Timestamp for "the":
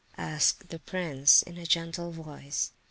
0.69-0.79